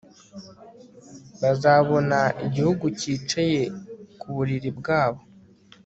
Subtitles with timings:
[1.41, 3.61] bazabona igihugu cyicaye
[4.19, 5.21] ku buriri bwabo